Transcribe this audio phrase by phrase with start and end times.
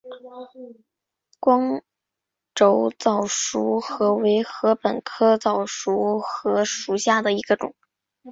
[1.39, 1.83] 光
[2.55, 7.75] 轴早熟禾为禾本科早熟禾属下的一个种。